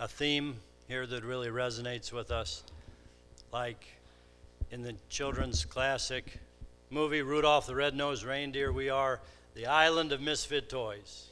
a 0.00 0.08
theme 0.08 0.54
here 0.88 1.06
that 1.06 1.22
really 1.22 1.48
resonates 1.48 2.10
with 2.10 2.30
us. 2.30 2.62
Like 3.52 3.84
in 4.70 4.82
the 4.82 4.94
children's 5.10 5.66
classic 5.66 6.38
movie 6.88 7.20
Rudolph 7.20 7.66
the 7.66 7.74
Red-Nosed 7.74 8.24
Reindeer, 8.24 8.72
we 8.72 8.88
are 8.88 9.20
the 9.54 9.66
island 9.66 10.12
of 10.12 10.22
misfit 10.22 10.70
toys. 10.70 11.28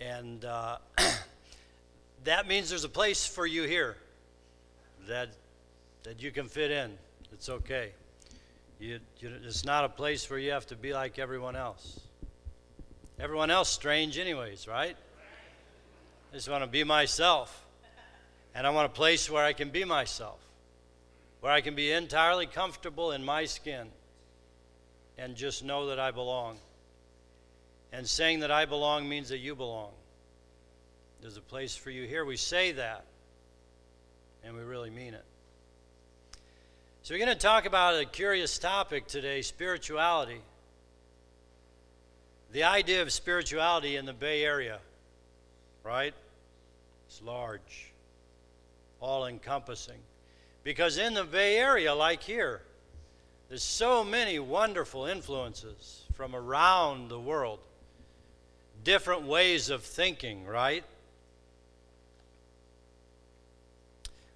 And 0.00 0.44
uh, 0.44 0.78
that 2.24 2.48
means 2.48 2.70
there's 2.70 2.84
a 2.84 2.88
place 2.88 3.24
for 3.24 3.46
you 3.46 3.62
here 3.62 3.96
that, 5.06 5.28
that 6.02 6.20
you 6.20 6.32
can 6.32 6.48
fit 6.48 6.72
in. 6.72 6.90
It's 7.32 7.48
okay. 7.48 7.92
You, 8.80 8.98
you, 9.20 9.30
it's 9.44 9.64
not 9.64 9.84
a 9.84 9.88
place 9.88 10.28
where 10.28 10.40
you 10.40 10.50
have 10.50 10.66
to 10.68 10.76
be 10.76 10.92
like 10.92 11.20
everyone 11.20 11.54
else. 11.54 12.00
Everyone 13.20 13.50
else 13.50 13.68
strange 13.68 14.18
anyways, 14.18 14.66
right? 14.66 14.96
I 16.30 16.36
just 16.36 16.48
want 16.48 16.62
to 16.62 16.68
be 16.68 16.84
myself. 16.84 17.64
And 18.54 18.66
I 18.66 18.70
want 18.70 18.86
a 18.86 18.94
place 18.94 19.30
where 19.30 19.44
I 19.44 19.52
can 19.52 19.70
be 19.70 19.84
myself, 19.84 20.40
where 21.40 21.52
I 21.52 21.60
can 21.60 21.74
be 21.74 21.92
entirely 21.92 22.46
comfortable 22.46 23.12
in 23.12 23.24
my 23.24 23.44
skin 23.44 23.88
and 25.18 25.36
just 25.36 25.64
know 25.64 25.86
that 25.86 26.00
I 26.00 26.10
belong. 26.10 26.56
And 27.92 28.06
saying 28.06 28.40
that 28.40 28.50
I 28.50 28.64
belong 28.64 29.08
means 29.08 29.28
that 29.28 29.38
you 29.38 29.54
belong. 29.54 29.90
There's 31.20 31.36
a 31.36 31.42
place 31.42 31.76
for 31.76 31.90
you 31.90 32.06
here. 32.06 32.24
We 32.24 32.36
say 32.36 32.72
that, 32.72 33.04
and 34.44 34.56
we 34.56 34.62
really 34.62 34.90
mean 34.90 35.14
it. 35.14 35.24
So, 37.02 37.14
we're 37.14 37.24
going 37.24 37.36
to 37.36 37.42
talk 37.42 37.66
about 37.66 38.00
a 38.00 38.04
curious 38.04 38.58
topic 38.58 39.06
today 39.06 39.42
spirituality. 39.42 40.40
The 42.52 42.64
idea 42.64 43.02
of 43.02 43.12
spirituality 43.12 43.96
in 43.96 44.06
the 44.06 44.12
Bay 44.12 44.44
Area, 44.44 44.78
right? 45.84 46.14
It's 47.08 47.22
large, 47.22 47.92
all 49.00 49.26
encompassing. 49.26 49.98
Because 50.62 50.98
in 50.98 51.14
the 51.14 51.24
Bay 51.24 51.56
Area, 51.56 51.94
like 51.94 52.22
here, 52.22 52.60
there's 53.48 53.64
so 53.64 54.04
many 54.04 54.38
wonderful 54.38 55.06
influences 55.06 56.04
from 56.14 56.36
around 56.36 57.08
the 57.08 57.18
world, 57.18 57.58
different 58.84 59.22
ways 59.22 59.70
of 59.70 59.82
thinking, 59.82 60.46
right? 60.46 60.84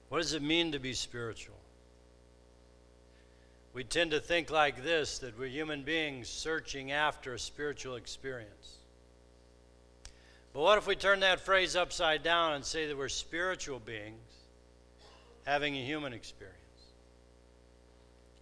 What 0.08 0.22
does 0.22 0.32
it 0.32 0.42
mean 0.42 0.72
to 0.72 0.78
be 0.78 0.92
spiritual? 0.92 1.54
We 3.72 3.82
tend 3.82 4.12
to 4.12 4.20
think 4.20 4.50
like 4.50 4.84
this 4.84 5.18
that 5.18 5.38
we're 5.38 5.48
human 5.48 5.82
beings 5.82 6.28
searching 6.28 6.92
after 6.92 7.34
a 7.34 7.38
spiritual 7.38 7.96
experience. 7.96 8.78
But 10.54 10.62
what 10.62 10.78
if 10.78 10.86
we 10.86 10.94
turn 10.94 11.20
that 11.20 11.40
phrase 11.40 11.74
upside 11.74 12.22
down 12.22 12.52
and 12.52 12.64
say 12.64 12.86
that 12.86 12.96
we're 12.96 13.08
spiritual 13.08 13.80
beings 13.80 14.14
having 15.44 15.76
a 15.76 15.84
human 15.84 16.12
experience? 16.12 16.54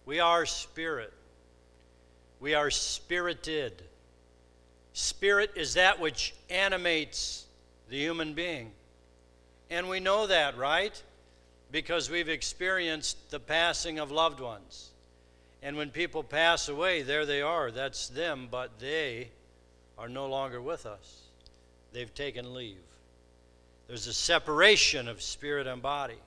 We 0.05 0.19
are 0.19 0.45
spirit. 0.45 1.11
We 2.39 2.53
are 2.53 2.69
spirited. 2.69 3.81
Spirit 4.93 5.53
is 5.55 5.73
that 5.73 5.99
which 5.99 6.35
animates 6.51 7.47
the 7.89 7.97
human 7.97 8.35
being. 8.35 8.71
And 9.71 9.89
we 9.89 9.99
know 9.99 10.27
that, 10.27 10.55
right? 10.55 11.01
Because 11.71 12.11
we've 12.11 12.29
experienced 12.29 13.31
the 13.31 13.39
passing 13.39 13.97
of 13.97 14.11
loved 14.11 14.39
ones. 14.39 14.91
And 15.63 15.77
when 15.77 15.89
people 15.89 16.21
pass 16.21 16.69
away, 16.69 17.01
there 17.01 17.25
they 17.25 17.41
are. 17.41 17.71
That's 17.71 18.07
them, 18.07 18.49
but 18.51 18.77
they 18.79 19.29
are 19.97 20.09
no 20.09 20.27
longer 20.27 20.61
with 20.61 20.85
us. 20.85 21.22
They've 21.93 22.13
taken 22.13 22.53
leave. 22.53 22.77
There's 23.87 24.07
a 24.07 24.13
separation 24.13 25.07
of 25.07 25.21
spirit 25.21 25.67
and 25.67 25.81
body, 25.81 26.17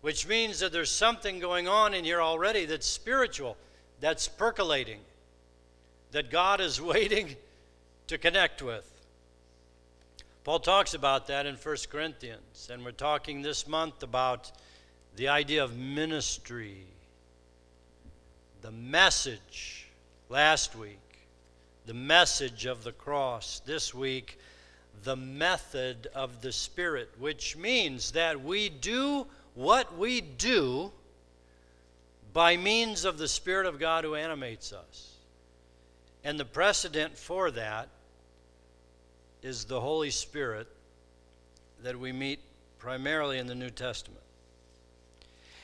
which 0.00 0.26
means 0.26 0.60
that 0.60 0.72
there's 0.72 0.90
something 0.90 1.40
going 1.40 1.68
on 1.68 1.94
in 1.94 2.04
here 2.04 2.22
already 2.22 2.64
that's 2.64 2.86
spiritual, 2.86 3.56
that's 4.00 4.28
percolating, 4.28 5.00
that 6.12 6.30
God 6.30 6.60
is 6.60 6.80
waiting 6.80 7.36
to 8.06 8.18
connect 8.18 8.62
with. 8.62 8.90
Paul 10.44 10.60
talks 10.60 10.94
about 10.94 11.26
that 11.28 11.46
in 11.46 11.56
1 11.56 11.76
Corinthians, 11.90 12.70
and 12.70 12.84
we're 12.84 12.92
talking 12.92 13.42
this 13.42 13.66
month 13.66 14.02
about 14.02 14.52
the 15.16 15.28
idea 15.28 15.64
of 15.64 15.76
ministry 15.76 16.84
the 18.64 18.70
message 18.70 19.88
last 20.30 20.74
week, 20.74 20.98
the 21.86 21.94
message 21.94 22.64
of 22.66 22.84
the 22.84 22.92
cross 22.92 23.60
this 23.66 23.92
week, 23.92 24.38
the 25.02 25.16
method 25.16 26.08
of 26.14 26.40
the 26.40 26.52
Spirit, 26.52 27.10
which 27.18 27.56
means 27.56 28.12
that 28.12 28.42
we 28.42 28.68
do 28.68 29.26
what 29.54 29.96
we 29.98 30.20
do 30.20 30.90
by 32.32 32.56
means 32.56 33.04
of 33.04 33.18
the 33.18 33.28
Spirit 33.28 33.66
of 33.66 33.78
God 33.78 34.04
who 34.04 34.14
animates 34.14 34.72
us. 34.72 35.12
And 36.24 36.40
the 36.40 36.44
precedent 36.44 37.16
for 37.16 37.50
that 37.50 37.88
is 39.42 39.66
the 39.66 39.80
Holy 39.80 40.10
Spirit 40.10 40.66
that 41.82 41.98
we 41.98 42.12
meet 42.12 42.40
primarily 42.78 43.38
in 43.38 43.46
the 43.46 43.54
New 43.54 43.70
Testament. 43.70 44.20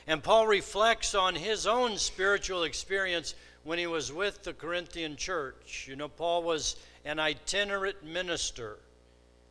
And 0.07 0.23
Paul 0.23 0.47
reflects 0.47 1.15
on 1.15 1.35
his 1.35 1.65
own 1.65 1.97
spiritual 1.97 2.63
experience 2.63 3.33
when 3.63 3.77
he 3.77 3.87
was 3.87 4.11
with 4.11 4.43
the 4.43 4.53
Corinthian 4.53 5.15
church. 5.15 5.85
You 5.87 5.95
know, 5.95 6.07
Paul 6.07 6.43
was 6.43 6.75
an 7.05 7.19
itinerant 7.19 8.03
minister. 8.03 8.77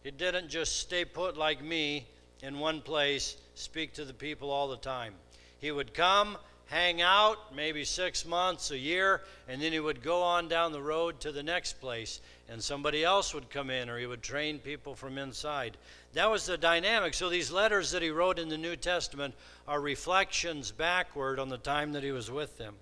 He 0.03 0.11
didn't 0.11 0.49
just 0.49 0.79
stay 0.79 1.05
put 1.05 1.37
like 1.37 1.63
me 1.63 2.07
in 2.43 2.59
one 2.59 2.81
place, 2.81 3.37
speak 3.55 3.93
to 3.95 4.05
the 4.05 4.15
people 4.15 4.51
all 4.51 4.69
the 4.69 4.77
time. 4.77 5.15
He 5.61 5.71
would 5.71 5.93
come, 5.93 6.39
hang 6.67 7.03
out, 7.03 7.55
maybe 7.55 7.85
six 7.85 8.25
months, 8.25 8.71
a 8.71 8.79
year, 8.79 9.23
and 9.49 9.61
then 9.61 9.73
he 9.73 9.81
would 9.81 10.03
go 10.03 10.23
on 10.23 10.49
down 10.49 10.73
the 10.73 10.81
road 10.81 11.21
to 11.21 11.33
the 11.33 11.43
next 11.43 11.81
place, 11.81 12.21
and 12.49 12.63
somebody 12.63 13.05
else 13.05 13.35
would 13.35 13.51
come 13.51 13.71
in, 13.71 13.91
or 13.91 13.99
he 13.99 14.07
would 14.07 14.23
train 14.23 14.59
people 14.59 14.95
from 14.95 15.19
inside. 15.19 15.77
That 16.15 16.31
was 16.31 16.47
the 16.47 16.57
dynamic. 16.57 17.13
So 17.15 17.29
these 17.29 17.51
letters 17.51 17.91
that 17.91 18.03
he 18.03 18.11
wrote 18.11 18.39
in 18.39 18.49
the 18.49 18.57
New 18.57 18.77
Testament 18.77 19.35
are 19.69 19.81
reflections 19.81 20.73
backward 20.73 21.39
on 21.39 21.49
the 21.49 21.59
time 21.59 21.93
that 21.93 22.03
he 22.03 22.13
was 22.13 22.31
with 22.31 22.57
them. 22.57 22.75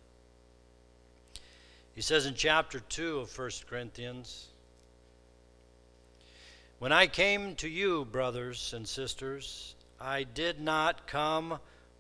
He 1.99 2.03
says 2.03 2.27
in 2.27 2.35
chapter 2.35 2.79
2 2.79 3.19
of 3.19 3.37
1 3.37 3.51
Corinthians, 3.69 4.47
When 6.79 6.93
I 6.93 7.09
came 7.09 7.57
to 7.57 7.69
you, 7.69 8.05
brothers 8.05 8.73
and 8.73 8.87
sisters, 8.87 9.75
I 10.01 10.23
did 10.23 10.61
not 10.61 11.09
come 11.09 11.59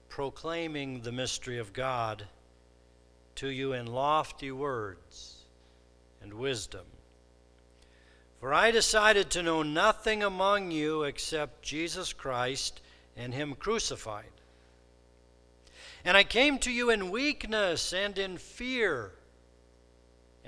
proclaiming 0.08 1.00
the 1.00 1.10
mystery 1.10 1.58
of 1.58 1.72
God 1.72 2.26
to 3.34 3.48
you 3.48 3.72
in 3.72 3.88
lofty 3.88 4.52
words 4.52 5.38
and 6.22 6.32
wisdom 6.32 6.84
for 8.38 8.54
I 8.54 8.70
decided 8.70 9.30
to 9.30 9.42
know 9.42 9.64
nothing 9.64 10.22
among 10.22 10.70
you 10.70 11.02
except 11.02 11.62
Jesus 11.62 12.12
Christ 12.12 12.80
and 13.16 13.34
Him 13.34 13.56
crucified. 13.56 14.30
And 16.04 16.16
I 16.16 16.22
came 16.22 16.60
to 16.60 16.70
you 16.70 16.88
in 16.90 17.10
weakness 17.10 17.92
and 17.92 18.16
in 18.16 18.38
fear 18.38 19.10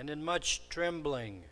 and 0.00 0.09
in 0.09 0.25
much 0.25 0.62
trembling. 0.71 1.43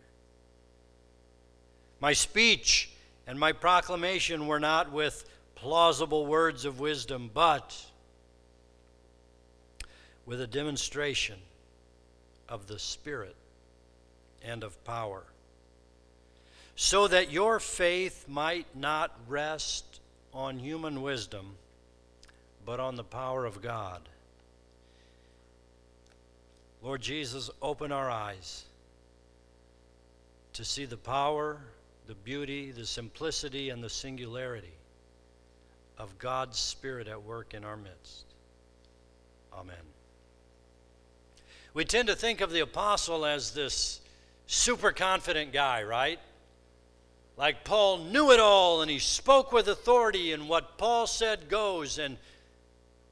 My 1.99 2.13
speech 2.13 2.89
and 3.27 3.39
my 3.39 3.51
proclamation 3.51 4.47
were 4.47 4.59
not 4.59 4.91
with 4.91 5.23
plausible 5.53 6.25
words 6.25 6.65
of 6.65 6.79
wisdom, 6.79 7.29
but 7.31 7.85
with 10.25 10.41
a 10.41 10.47
demonstration 10.47 11.37
of 12.49 12.65
the 12.65 12.79
Spirit 12.79 13.35
and 14.43 14.63
of 14.63 14.83
power 14.83 15.21
so 16.75 17.07
that 17.07 17.31
your 17.31 17.59
faith 17.59 18.27
might 18.27 18.65
not 18.75 19.15
rest 19.27 19.99
on 20.33 20.57
human 20.57 21.03
wisdom, 21.03 21.55
but 22.65 22.79
on 22.79 22.95
the 22.95 23.03
power 23.03 23.45
of 23.45 23.61
God. 23.61 24.09
Lord 26.81 27.01
Jesus, 27.01 27.49
open 27.61 27.91
our 27.91 28.09
eyes 28.09 28.63
to 30.53 30.63
see 30.63 30.85
the 30.85 30.97
power, 30.97 31.57
the 32.07 32.15
beauty, 32.15 32.71
the 32.71 32.85
simplicity, 32.85 33.69
and 33.69 33.83
the 33.83 33.89
singularity 33.89 34.73
of 35.97 36.17
God's 36.17 36.57
Spirit 36.57 37.09
at 37.09 37.21
work 37.21 37.53
in 37.53 37.65
our 37.65 37.75
midst. 37.75 38.23
Amen. 39.53 39.75
We 41.73 41.83
tend 41.83 42.07
to 42.07 42.15
think 42.15 42.39
of 42.39 42.51
the 42.51 42.61
apostle 42.61 43.25
as 43.25 43.51
this 43.51 43.99
super 44.47 44.93
confident 44.93 45.51
guy, 45.51 45.83
right? 45.83 46.19
Like 47.35 47.65
Paul 47.65 47.99
knew 47.99 48.31
it 48.31 48.39
all 48.39 48.81
and 48.81 48.89
he 48.89 48.99
spoke 48.99 49.51
with 49.51 49.67
authority, 49.67 50.31
and 50.31 50.47
what 50.47 50.77
Paul 50.77 51.07
said 51.07 51.49
goes. 51.49 51.99
And 51.99 52.17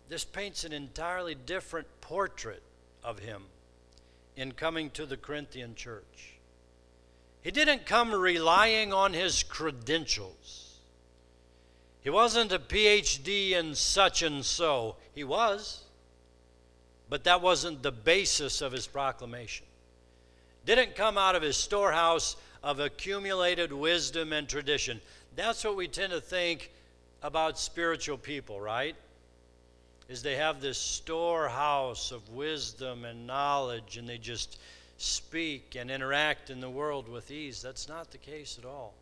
this 0.07 0.23
paints 0.23 0.63
an 0.63 0.71
entirely 0.71 1.35
different 1.35 1.87
portrait 1.99 2.63
of 3.03 3.19
him 3.19 3.43
in 4.37 4.51
coming 4.51 4.91
to 4.91 5.05
the 5.05 5.17
Corinthian 5.17 5.75
church. 5.75 6.35
He 7.41 7.51
didn't 7.51 7.85
come 7.85 8.13
relying 8.13 8.93
on 8.93 9.13
his 9.13 9.41
credentials. 9.41 10.77
He 12.01 12.09
wasn't 12.09 12.53
a 12.53 12.59
PhD 12.59 13.51
in 13.51 13.73
such 13.75 14.21
and 14.21 14.45
so. 14.45 14.95
He 15.13 15.23
was. 15.23 15.83
But 17.09 17.23
that 17.23 17.41
wasn't 17.41 17.83
the 17.83 17.91
basis 17.91 18.61
of 18.61 18.71
his 18.71 18.85
proclamation. 18.85 19.65
Didn't 20.65 20.95
come 20.95 21.17
out 21.17 21.35
of 21.35 21.41
his 21.41 21.57
storehouse 21.57 22.35
of 22.63 22.79
accumulated 22.79 23.73
wisdom 23.73 24.33
and 24.33 24.47
tradition. 24.47 25.01
That's 25.35 25.63
what 25.63 25.75
we 25.75 25.87
tend 25.87 26.11
to 26.11 26.21
think 26.21 26.71
about 27.23 27.57
spiritual 27.57 28.17
people, 28.17 28.61
right? 28.61 28.95
Is 30.09 30.23
they 30.23 30.35
have 30.35 30.61
this 30.61 30.77
storehouse 30.77 32.11
of 32.11 32.29
wisdom 32.29 33.03
and 33.03 33.27
knowledge 33.27 33.97
and 33.97 34.07
they 34.07 34.17
just 34.17 34.57
speak 34.97 35.75
and 35.75 35.91
interact 35.91 36.49
in 36.49 36.59
the 36.59 36.69
world 36.69 37.07
with 37.07 37.29
ease. 37.29 37.61
That's 37.61 37.87
not 37.87 38.11
the 38.11 38.17
case 38.17 38.57
at 38.57 38.65
all. 38.65 38.93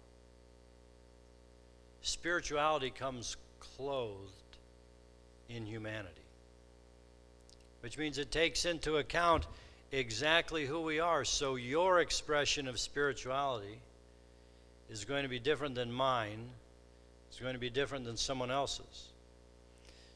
Spirituality 2.02 2.90
comes 2.90 3.38
clothed 3.60 4.32
in 5.50 5.66
humanity, 5.66 6.22
which 7.82 7.98
means 7.98 8.18
it 8.18 8.32
takes 8.32 8.66
into 8.66 8.98
account 8.98 9.46
exactly 9.92 10.66
who 10.66 10.82
we 10.82 11.00
are. 11.00 11.24
So 11.24 11.56
your 11.56 12.02
expression 12.02 12.68
of 12.68 12.80
spirituality 12.80 13.80
is 14.90 15.06
going 15.06 15.24
to 15.24 15.30
be 15.30 15.40
different 15.40 15.76
than 15.76 15.92
mine, 15.92 16.50
it's 17.30 17.40
going 17.40 17.54
to 17.54 17.60
be 17.60 17.70
different 17.70 18.06
than 18.06 18.18
someone 18.18 18.52
else's. 18.52 19.10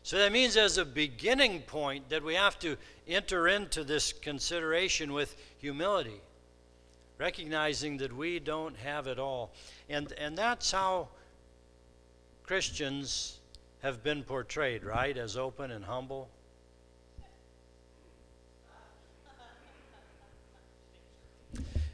So 0.10 0.18
that 0.18 0.32
means, 0.32 0.58
as 0.58 0.80
a 0.80 0.86
beginning 0.86 1.62
point, 1.62 2.10
that 2.10 2.24
we 2.24 2.34
have 2.34 2.58
to 2.62 2.78
enter 3.08 3.48
into 3.48 3.84
this 3.84 4.12
consideration 4.12 5.14
with 5.14 5.36
humility, 5.60 6.20
recognizing 7.20 7.98
that 7.98 8.18
we 8.18 8.40
don't 8.40 8.76
have 8.78 9.06
it 9.06 9.20
all. 9.20 9.52
And, 9.88 10.12
and 10.14 10.36
that's 10.36 10.72
how 10.72 11.10
Christians 12.42 13.38
have 13.84 14.02
been 14.02 14.24
portrayed, 14.24 14.84
right? 14.84 15.16
As 15.16 15.38
open 15.38 15.70
and 15.70 15.86
humble. 15.86 16.28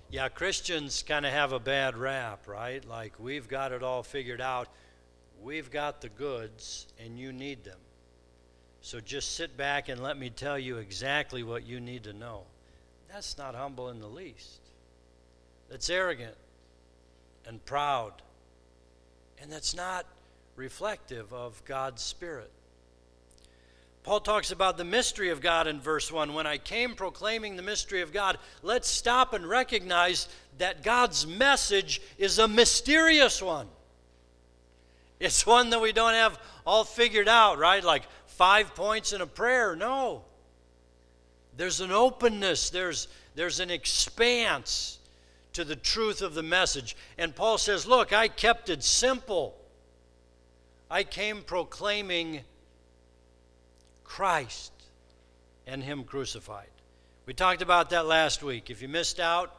Yeah, 0.09 0.29
Christians 0.29 1.03
kind 1.05 1.25
of 1.25 1.33
have 1.33 1.51
a 1.51 1.59
bad 1.59 1.97
rap, 1.97 2.47
right? 2.47 2.87
Like, 2.87 3.19
we've 3.19 3.49
got 3.49 3.73
it 3.73 3.83
all 3.83 4.03
figured 4.03 4.39
out. 4.39 4.69
We've 5.43 5.69
got 5.69 5.99
the 5.99 6.07
goods, 6.07 6.87
and 6.97 7.19
you 7.19 7.33
need 7.33 7.65
them. 7.65 7.75
So 8.85 8.99
just 8.99 9.35
sit 9.35 9.57
back 9.57 9.89
and 9.89 10.03
let 10.03 10.15
me 10.15 10.29
tell 10.29 10.59
you 10.59 10.77
exactly 10.77 11.41
what 11.41 11.65
you 11.65 11.79
need 11.79 12.03
to 12.03 12.13
know. 12.13 12.43
That's 13.11 13.35
not 13.35 13.55
humble 13.55 13.89
in 13.89 13.99
the 13.99 14.05
least. 14.05 14.59
That's 15.71 15.89
arrogant 15.89 16.35
and 17.47 17.65
proud. 17.65 18.13
And 19.41 19.51
that's 19.51 19.75
not 19.75 20.05
reflective 20.55 21.33
of 21.33 21.65
God's 21.65 22.03
Spirit. 22.03 22.51
Paul 24.03 24.19
talks 24.19 24.51
about 24.51 24.77
the 24.77 24.83
mystery 24.83 25.31
of 25.31 25.41
God 25.41 25.65
in 25.65 25.81
verse 25.81 26.11
1. 26.11 26.35
When 26.35 26.45
I 26.45 26.59
came 26.59 26.93
proclaiming 26.93 27.55
the 27.55 27.63
mystery 27.63 28.01
of 28.01 28.13
God, 28.13 28.37
let's 28.61 28.87
stop 28.87 29.33
and 29.33 29.49
recognize 29.49 30.27
that 30.59 30.83
God's 30.83 31.25
message 31.25 32.03
is 32.19 32.37
a 32.37 32.47
mysterious 32.47 33.41
one. 33.41 33.67
It's 35.19 35.45
one 35.45 35.69
that 35.69 35.81
we 35.81 35.91
don't 35.91 36.13
have 36.13 36.37
all 36.67 36.83
figured 36.83 37.27
out, 37.27 37.57
right? 37.57 37.83
Like 37.83 38.03
five 38.35 38.75
points 38.75 39.13
in 39.13 39.21
a 39.21 39.27
prayer. 39.27 39.75
No. 39.75 40.23
There's 41.57 41.79
an 41.79 41.91
openness, 41.91 42.69
there's, 42.69 43.07
there's 43.35 43.59
an 43.59 43.71
expanse 43.71 44.99
to 45.53 45.63
the 45.63 45.75
truth 45.75 46.21
of 46.21 46.33
the 46.33 46.43
message. 46.43 46.97
And 47.17 47.33
Paul 47.33 47.57
says, 47.57 47.87
Look, 47.87 48.11
I 48.11 48.27
kept 48.27 48.69
it 48.69 48.83
simple. 48.83 49.55
I 50.91 51.03
came 51.03 51.41
proclaiming 51.41 52.41
Christ 54.03 54.73
and 55.65 55.81
Him 55.81 56.03
crucified. 56.03 56.67
We 57.25 57.33
talked 57.33 57.61
about 57.61 57.89
that 57.91 58.05
last 58.05 58.43
week. 58.43 58.69
If 58.69 58.81
you 58.81 58.87
missed 58.87 59.19
out, 59.19 59.55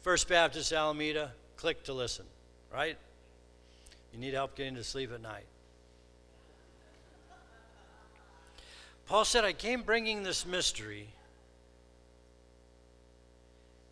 First 0.00 0.28
Baptist 0.28 0.72
Alameda, 0.72 1.32
click 1.56 1.84
to 1.84 1.92
listen, 1.92 2.24
right? 2.72 2.96
You 4.12 4.18
need 4.18 4.34
help 4.34 4.54
getting 4.54 4.76
to 4.76 4.84
sleep 4.84 5.12
at 5.12 5.20
night. 5.20 5.44
Paul 9.12 9.26
said, 9.26 9.44
I 9.44 9.52
came 9.52 9.82
bringing 9.82 10.22
this 10.22 10.46
mystery, 10.46 11.06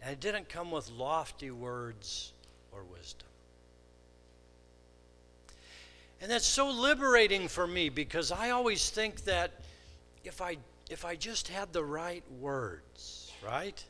and 0.01 0.11
it 0.13 0.19
didn't 0.19 0.49
come 0.49 0.71
with 0.71 0.91
lofty 0.91 1.51
words 1.51 2.33
or 2.73 2.85
wisdom. 2.85 3.29
And 6.23 6.31
that's 6.31 6.47
so 6.47 6.71
liberating 6.71 7.49
for 7.49 7.67
me 7.67 7.91
because 7.91 8.33
I 8.33 8.49
always 8.49 8.89
think 8.89 9.25
that 9.25 9.51
if 10.25 10.41
I 10.41 10.57
if 10.89 11.05
I 11.05 11.17
just 11.17 11.49
had 11.49 11.71
the 11.75 11.85
right 11.85 12.25
words, 12.41 13.31
right? 13.45 13.85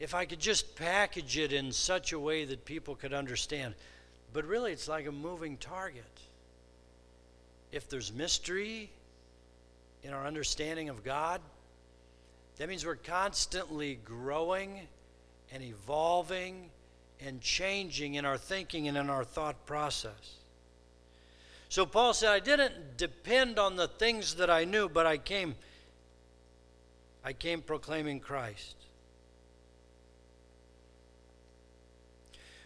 If 0.00 0.12
I 0.12 0.26
could 0.26 0.40
just 0.40 0.76
package 0.76 1.38
it 1.38 1.54
in 1.54 1.72
such 1.72 2.12
a 2.12 2.18
way 2.18 2.44
that 2.44 2.66
people 2.66 2.94
could 2.94 3.14
understand. 3.14 3.72
But 4.34 4.44
really 4.44 4.72
it's 4.72 4.86
like 4.86 5.06
a 5.06 5.12
moving 5.12 5.56
target. 5.56 6.04
If 7.72 7.88
there's 7.88 8.12
mystery 8.12 8.90
in 10.02 10.12
our 10.12 10.26
understanding 10.26 10.88
of 10.88 11.04
God, 11.04 11.40
that 12.56 12.68
means 12.68 12.84
we're 12.84 12.96
constantly 12.96 13.98
growing 14.04 14.80
and 15.52 15.62
evolving 15.62 16.70
and 17.20 17.40
changing 17.40 18.14
in 18.14 18.24
our 18.24 18.38
thinking 18.38 18.88
and 18.88 18.96
in 18.96 19.08
our 19.08 19.24
thought 19.24 19.64
process. 19.66 20.36
So 21.68 21.86
Paul 21.86 22.12
said, 22.12 22.30
I 22.30 22.40
didn't 22.40 22.96
depend 22.96 23.58
on 23.58 23.76
the 23.76 23.88
things 23.88 24.34
that 24.34 24.50
I 24.50 24.64
knew, 24.64 24.88
but 24.88 25.06
I 25.06 25.16
came 25.16 25.54
I 27.24 27.32
came 27.32 27.62
proclaiming 27.62 28.18
Christ. 28.18 28.74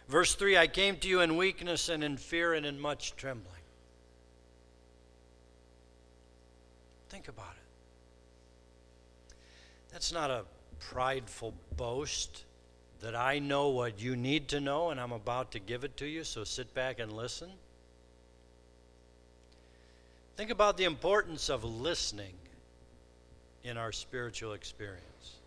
Verse 0.07 0.33
3 0.35 0.57
I 0.57 0.67
came 0.67 0.97
to 0.97 1.07
you 1.07 1.21
in 1.21 1.37
weakness 1.37 1.89
and 1.89 2.03
in 2.03 2.17
fear 2.17 2.53
and 2.53 2.65
in 2.65 2.79
much 2.79 3.15
trembling. 3.15 3.56
Think 7.17 7.29
about 7.29 7.55
it. 7.55 9.35
That's 9.91 10.13
not 10.13 10.29
a 10.29 10.43
prideful 10.79 11.55
boast 11.75 12.43
that 13.01 13.15
I 13.15 13.39
know 13.39 13.69
what 13.69 13.99
you 13.99 14.15
need 14.15 14.49
to 14.49 14.59
know 14.59 14.91
and 14.91 14.99
I'm 14.99 15.11
about 15.11 15.53
to 15.53 15.59
give 15.59 15.83
it 15.83 15.97
to 15.97 16.05
you, 16.05 16.23
so 16.23 16.43
sit 16.43 16.75
back 16.75 16.99
and 16.99 17.11
listen. 17.11 17.49
Think 20.35 20.51
about 20.51 20.77
the 20.77 20.83
importance 20.83 21.49
of 21.49 21.63
listening 21.63 22.35
in 23.63 23.77
our 23.77 23.91
spiritual 23.91 24.53
experience. 24.53 25.37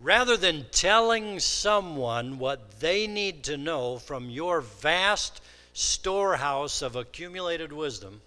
Rather 0.00 0.36
than 0.36 0.66
telling 0.72 1.38
someone 1.38 2.40
what 2.40 2.80
they 2.80 3.06
need 3.06 3.44
to 3.44 3.56
know 3.56 3.96
from 3.96 4.28
your 4.28 4.60
vast 4.60 5.40
storehouse 5.72 6.82
of 6.82 6.96
accumulated 6.96 7.72
wisdom, 7.72 8.22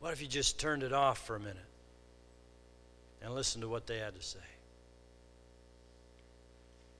what 0.00 0.12
if 0.12 0.20
you 0.20 0.28
just 0.28 0.58
turned 0.58 0.82
it 0.82 0.92
off 0.92 1.24
for 1.26 1.36
a 1.36 1.40
minute 1.40 1.56
and 3.22 3.34
listened 3.34 3.62
to 3.62 3.68
what 3.68 3.86
they 3.86 3.98
had 3.98 4.14
to 4.14 4.22
say? 4.22 4.38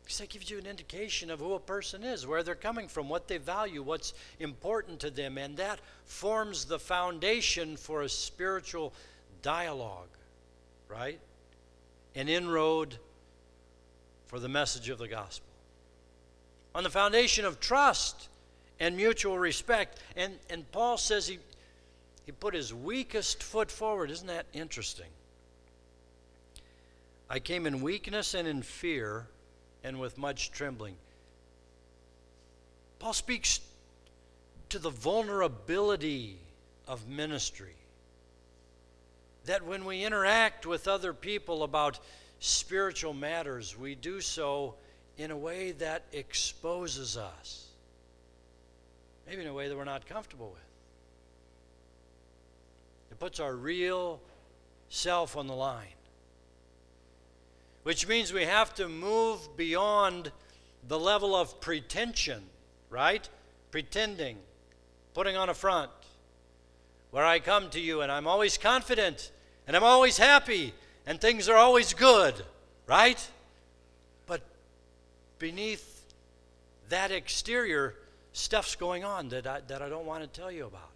Because 0.04 0.19
that 0.19 0.28
gives 0.28 0.50
you 0.50 0.59
an 0.59 0.66
indication 0.66 1.30
of 1.30 1.40
who 1.40 1.54
a 1.54 1.61
person 1.61 2.04
is, 2.04 2.26
where 2.26 2.42
they're 2.42 2.54
coming 2.54 2.88
from, 2.88 3.09
what 3.09 3.26
they 3.28 3.38
value, 3.38 3.83
what's 3.83 4.12
important 4.38 5.00
to 5.00 5.11
them, 5.11 5.38
and 5.38 5.57
that 5.57 5.78
forms 6.04 6.64
the 6.64 6.78
foundation 6.78 7.76
for 7.76 8.02
a 8.02 8.09
spiritual 8.09 8.92
dialogue, 9.40 10.09
right? 10.88 11.19
An 12.14 12.28
inroad 12.28 12.97
for 14.26 14.38
the 14.38 14.49
message 14.49 14.88
of 14.88 14.99
the 14.99 15.09
gospel. 15.09 15.47
On 16.75 16.83
the 16.83 16.90
foundation 16.90 17.45
of 17.45 17.61
trust 17.61 18.28
and 18.80 18.97
mutual 18.97 19.38
respect. 19.38 20.00
And, 20.16 20.38
and 20.49 20.71
Paul 20.73 20.97
says 20.97 21.28
he, 21.28 21.38
he 22.27 22.33
put 22.33 22.55
his 22.55 22.73
weakest 22.73 23.43
foot 23.43 23.71
forward. 23.71 24.11
Isn't 24.11 24.29
that 24.29 24.47
interesting? 24.53 25.09
I 27.29 27.39
came 27.39 27.67
in 27.67 27.81
weakness 27.81 28.35
and 28.35 28.47
in 28.47 28.62
fear 28.62 29.27
and 29.85 30.00
with 30.00 30.19
much 30.19 30.50
trembling. 30.50 30.97
Paul 32.99 33.12
speaks 33.12 33.61
to 34.69 34.79
the 34.79 34.91
vulnerability 34.91 36.39
of 36.87 37.09
ministry. 37.09 37.75
That 39.47 39.65
when 39.65 39.85
we 39.85 40.05
interact 40.05 40.67
with 40.67 40.87
other 40.87 41.15
people 41.15 41.62
about 41.62 41.99
spiritual 42.41 43.15
matters, 43.15 43.77
we 43.79 43.95
do 43.95 44.21
so 44.21 44.75
in 45.17 45.31
a 45.31 45.37
way 45.37 45.73
that 45.73 46.05
exposes 46.12 47.17
us. 47.17 47.67
Maybe 49.27 49.43
in 49.43 49.49
a 49.49 49.55
way 49.55 49.69
that 49.69 49.77
we're 49.77 49.85
not 49.85 50.07
comfortable 50.07 50.50
with. 50.50 50.70
Puts 53.21 53.39
our 53.39 53.55
real 53.55 54.21
self 54.89 55.37
on 55.37 55.47
the 55.47 55.55
line 55.55 55.95
which 57.83 58.07
means 58.07 58.33
we 58.33 58.45
have 58.45 58.75
to 58.75 58.89
move 58.89 59.57
beyond 59.57 60.31
the 60.87 60.99
level 60.99 61.35
of 61.35 61.61
pretension, 61.62 62.43
right? 62.91 63.27
Pretending 63.71 64.37
putting 65.15 65.37
on 65.37 65.49
a 65.49 65.55
front, 65.55 65.91
where 67.11 67.25
I 67.25 67.41
come 67.41 67.71
to 67.71 67.81
you 67.81 68.00
and 68.03 68.12
I'm 68.12 68.27
always 68.27 68.57
confident 68.57 69.33
and 69.67 69.77
I'm 69.77 69.85
always 69.85 70.19
happy 70.19 70.73
and 71.07 71.21
things 71.21 71.49
are 71.49 71.57
always 71.57 71.95
good, 71.95 72.35
right? 72.87 73.29
But 74.27 74.43
beneath 75.39 76.05
that 76.89 77.11
exterior, 77.11 77.97
stuff's 78.33 78.77
going 78.77 79.05
on 79.05 79.31
that 79.31 79.47
I, 79.47 79.61
that 79.67 79.83
I 79.83 79.89
don't 79.89 80.07
want 80.07 80.23
to 80.23 80.29
tell 80.29 80.53
you 80.53 80.67
about. 80.67 80.90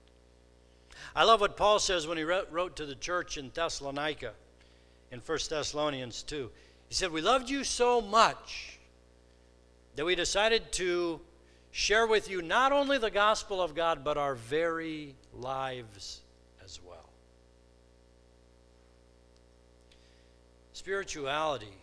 I 1.17 1.25
love 1.25 1.41
what 1.41 1.57
Paul 1.57 1.79
says 1.79 2.07
when 2.07 2.19
he 2.19 2.25
wrote, 2.25 2.51
wrote 2.51 2.77
to 2.77 2.87
the 2.87 2.97
church 2.97 3.37
in 3.37 3.51
Thessalonica 3.55 4.33
in 5.13 5.21
1 5.21 5.39
Thessalonians 5.49 6.23
2. 6.25 6.51
He 6.89 6.95
said, 6.95 7.13
We 7.13 7.21
loved 7.21 7.49
you 7.49 7.63
so 7.63 8.01
much 8.01 8.79
that 9.95 10.05
we 10.05 10.17
decided 10.17 10.73
to 10.73 11.21
share 11.71 12.07
with 12.07 12.29
you 12.29 12.43
not 12.43 12.73
only 12.73 12.99
the 12.99 13.11
gospel 13.11 13.63
of 13.63 13.75
God, 13.75 14.03
but 14.03 14.17
our 14.17 14.35
very 14.35 15.15
lives 15.33 16.21
as 16.65 16.81
well. 16.85 17.09
Spirituality 20.73 21.77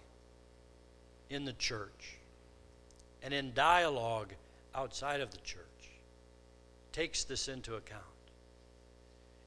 in 1.29 1.45
the 1.45 1.53
church 1.53 2.17
and 3.23 3.33
in 3.33 3.53
dialogue 3.53 4.33
outside 4.75 5.21
of 5.21 5.31
the 5.31 5.37
church 5.37 5.61
takes 6.91 7.23
this 7.23 7.47
into 7.47 7.75
account. 7.75 8.10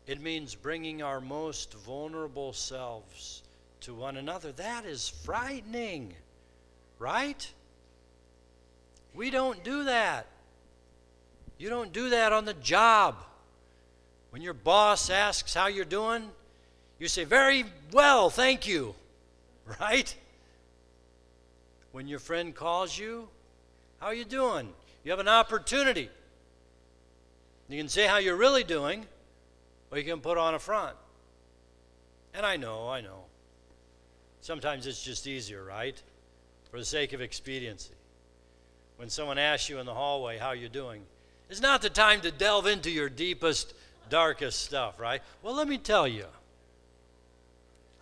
It 0.06 0.20
means 0.20 0.54
bringing 0.54 1.02
our 1.02 1.20
most 1.20 1.73
vulnerable 1.75 2.52
selves 2.52 3.42
to 3.80 3.94
one 3.94 4.16
another. 4.16 4.52
That 4.52 4.84
is 4.84 5.08
frightening, 5.08 6.14
right? 6.99 7.50
We 9.14 9.30
don't 9.30 9.62
do 9.64 9.84
that. 9.84 10.26
You 11.58 11.70
don't 11.70 11.92
do 11.92 12.11
that 12.11 12.32
on 12.32 12.44
the 12.44 12.54
job. 12.54 13.16
When 14.30 14.42
your 14.42 14.54
boss 14.54 15.08
asks 15.08 15.54
how 15.54 15.68
you're 15.68 15.84
doing, 15.84 16.30
you 16.99 17.08
say, 17.08 17.25
Very 17.25 17.64
well, 17.92 18.30
thank 18.30 18.66
you. 18.66 18.94
Right? 19.80 20.14
When 21.92 22.06
your 22.06 22.18
friend 22.18 22.54
calls 22.54 22.99
you, 22.99 23.28
How 23.99 24.08
are 24.08 24.14
you 24.14 24.26
doing? 24.26 24.68
You 25.04 25.11
have 25.11 25.20
an 25.20 25.28
opportunity. 25.28 26.11
You 27.70 27.78
can 27.78 27.88
say 27.88 28.06
how 28.06 28.18
you're 28.18 28.37
really 28.37 28.64
doing, 28.64 29.06
or 29.94 29.98
you 29.98 30.04
can 30.04 30.20
put 30.20 30.36
on 30.36 30.54
a 30.54 30.58
front. 30.58 30.96
And 32.34 32.44
I 32.44 32.56
know, 32.56 32.88
I 32.88 33.00
know. 33.00 33.26
Sometimes 34.40 34.88
it's 34.88 35.00
just 35.00 35.28
easier, 35.28 35.62
right? 35.62 36.02
For 36.72 36.80
the 36.80 36.84
sake 36.84 37.12
of 37.12 37.20
expediency. 37.20 37.94
When 38.96 39.08
someone 39.08 39.38
asks 39.38 39.68
you 39.68 39.78
in 39.78 39.86
the 39.86 39.94
hallway 39.94 40.36
how 40.36 40.50
you're 40.50 40.68
doing, 40.68 41.02
it's 41.48 41.60
not 41.60 41.80
the 41.80 41.90
time 41.90 42.22
to 42.22 42.32
delve 42.32 42.66
into 42.66 42.90
your 42.90 43.08
deepest, 43.08 43.72
darkest 44.10 44.64
stuff, 44.64 44.98
right? 44.98 45.22
Well, 45.44 45.54
let 45.54 45.68
me 45.68 45.78
tell 45.78 46.08
you. 46.08 46.26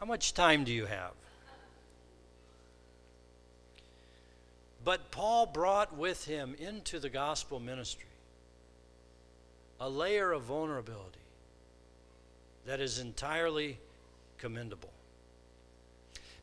How 0.00 0.06
much 0.06 0.32
time 0.32 0.64
do 0.64 0.72
you 0.72 0.86
have? 0.86 1.12
But 4.82 5.10
Paul 5.10 5.44
brought 5.44 5.94
with 5.94 6.24
him 6.24 6.56
into 6.58 6.98
the 6.98 7.10
gospel 7.10 7.60
ministry 7.60 8.06
a 9.78 9.90
layer 9.90 10.32
of 10.32 10.42
vulnerability 10.44 11.21
that 12.66 12.80
is 12.80 12.98
entirely 12.98 13.78
commendable. 14.38 14.92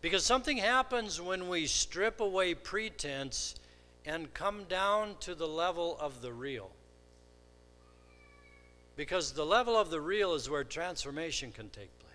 Because 0.01 0.25
something 0.25 0.57
happens 0.57 1.19
when 1.19 1.49
we 1.49 1.65
strip 1.65 2.21
away 2.21 2.53
pretense 2.53 3.55
and 4.05 4.33
come 4.33 4.63
down 4.63 5.15
to 5.21 5.35
the 5.35 5.47
level 5.47 5.97
of 5.99 6.21
the 6.21 6.31
real. 6.31 6.71
Because 8.95 9.33
the 9.33 9.45
level 9.45 9.77
of 9.77 9.89
the 9.89 10.01
real 10.01 10.33
is 10.33 10.49
where 10.49 10.63
transformation 10.63 11.51
can 11.51 11.69
take 11.69 11.97
place. 11.99 12.09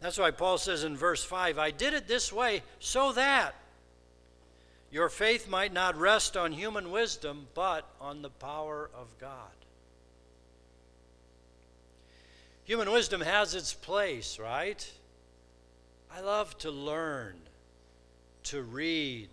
That's 0.00 0.18
why 0.18 0.30
Paul 0.30 0.58
says 0.58 0.84
in 0.84 0.96
verse 0.96 1.24
5 1.24 1.58
I 1.58 1.70
did 1.70 1.94
it 1.94 2.08
this 2.08 2.32
way 2.32 2.62
so 2.78 3.12
that 3.12 3.54
your 4.90 5.08
faith 5.08 5.48
might 5.48 5.72
not 5.72 5.98
rest 5.98 6.36
on 6.36 6.52
human 6.52 6.90
wisdom, 6.90 7.48
but 7.54 7.88
on 8.00 8.22
the 8.22 8.30
power 8.30 8.90
of 8.94 9.08
God. 9.18 9.50
Human 12.64 12.90
wisdom 12.90 13.20
has 13.20 13.54
its 13.54 13.74
place, 13.74 14.38
right? 14.38 14.90
I 16.10 16.20
love 16.20 16.56
to 16.58 16.70
learn, 16.70 17.34
to 18.44 18.62
read, 18.62 19.28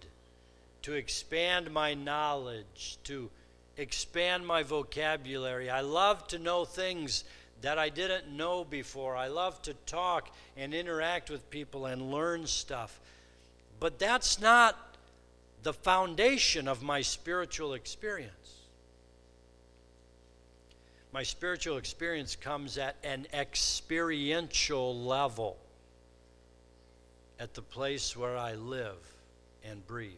to 0.82 0.94
expand 0.94 1.72
my 1.72 1.94
knowledge, 1.94 2.98
to 3.06 3.30
expand 3.78 4.46
my 4.46 4.64
vocabulary. 4.64 5.70
I 5.70 5.82
love 5.82 6.28
to 6.28 6.40
know 6.40 6.66
things 6.66 7.24
that 7.62 7.80
I 7.80 7.90
didn't 7.90 8.36
know 8.36 8.66
before. 8.66 9.16
I 9.16 9.28
love 9.28 9.62
to 9.62 9.76
talk 9.86 10.30
and 10.58 10.74
interact 10.74 11.30
with 11.30 11.50
people 11.50 11.86
and 11.86 12.12
learn 12.12 12.48
stuff. 12.48 13.00
But 13.80 13.98
that's 13.98 14.42
not 14.42 14.98
the 15.64 15.74
foundation 15.74 16.68
of 16.68 16.84
my 16.84 17.02
spiritual 17.02 17.74
experience. 17.76 18.61
My 21.14 21.24
spiritual 21.24 21.78
experience 21.78 22.36
comes 22.36 22.78
at 22.78 22.96
an 23.04 23.28
experiential 23.34 24.98
level, 24.98 25.58
at 27.40 27.54
the 27.54 27.62
place 27.62 28.16
where 28.16 28.38
I 28.38 28.54
live 28.54 28.98
and 29.64 29.86
breathe, 29.88 30.14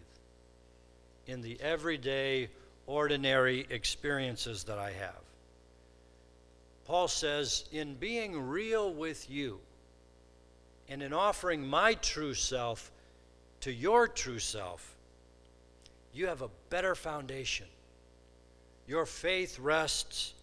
in 1.26 1.42
the 1.42 1.60
everyday 1.62 2.50
ordinary 2.86 3.66
experiences 3.70 4.66
that 4.66 4.78
I 4.78 4.92
have. 4.92 5.22
Paul 6.86 7.08
says, 7.08 7.66
in 7.72 7.96
being 7.96 8.40
real 8.40 8.94
with 8.94 9.30
you 9.30 9.60
and 10.90 11.02
in 11.02 11.14
offering 11.14 11.66
my 11.66 11.94
true 11.96 12.34
self 12.34 12.92
to 13.62 13.72
your 13.72 14.08
true 14.08 14.40
self, 14.40 14.96
you 16.14 16.28
have 16.28 16.42
a 16.42 16.50
better 16.70 16.94
foundation. 16.94 17.68
Your 18.86 19.06
faith 19.06 19.58
rests 19.58 20.34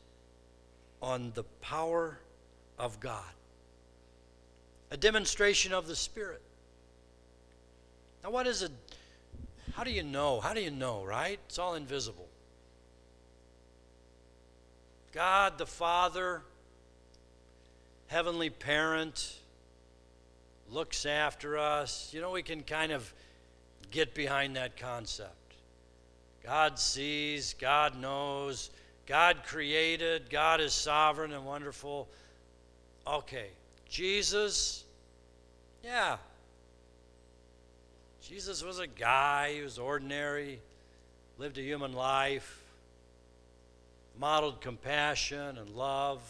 on 1.03 1.33
the 1.35 1.45
power 1.61 2.19
of 2.79 3.01
God, 3.01 3.33
a 4.91 4.97
demonstration 4.97 5.73
of 5.73 5.87
the 5.87 5.97
Spirit. 5.97 6.43
Now, 8.23 8.31
what 8.31 8.47
is 8.47 8.63
it? 8.63 8.73
How 9.75 9.85
do 9.85 9.91
you 9.91 10.03
know? 10.03 10.41
How 10.41 10.53
do 10.53 10.61
you 10.61 10.71
know, 10.71 11.05
right? 11.05 11.39
It's 11.47 11.59
all 11.59 11.75
invisible. 11.75 12.29
God 15.13 15.59
the 15.59 15.67
Father, 15.67 16.43
Heavenly 18.09 18.51
Parent, 18.51 19.37
looks 20.71 21.07
after 21.07 21.59
us. 21.59 22.11
You 22.13 22.21
know, 22.21 22.31
we 22.31 22.43
can 22.43 22.63
kind 22.63 22.93
of 22.93 23.13
get 23.91 24.15
behind 24.15 24.57
that 24.57 24.77
concept. 24.77 25.35
God 26.45 26.79
sees, 26.79 27.55
God 27.55 27.99
knows, 27.99 28.71
God 29.11 29.39
created, 29.45 30.31
God 30.31 30.61
is 30.61 30.73
sovereign 30.73 31.33
and 31.33 31.45
wonderful. 31.45 32.07
Okay, 33.05 33.49
Jesus, 33.89 34.85
yeah. 35.83 36.17
Jesus 38.23 38.63
was 38.63 38.79
a 38.79 38.87
guy, 38.87 39.55
he 39.55 39.63
was 39.63 39.81
ordinary, 39.81 40.61
lived 41.39 41.59
a 41.59 41.61
human 41.61 41.93
life 41.93 42.63
modeled 44.17 44.61
compassion 44.61 45.59
and 45.59 45.71
love 45.71 46.21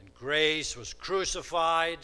and 0.00 0.12
grace, 0.18 0.76
was 0.76 0.92
crucified, 0.94 2.00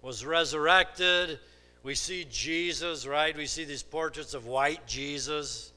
was 0.00 0.24
resurrected. 0.24 1.38
We 1.82 1.94
see 1.94 2.26
Jesus, 2.30 3.06
right? 3.06 3.36
We 3.36 3.46
see 3.46 3.64
these 3.64 3.82
portraits 3.82 4.32
of 4.32 4.46
white 4.46 4.86
Jesus 4.86 5.70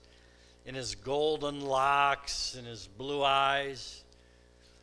in 0.65 0.75
his 0.75 0.95
golden 0.95 1.61
locks 1.61 2.55
and 2.55 2.65
his 2.65 2.87
blue 2.87 3.23
eyes. 3.23 4.03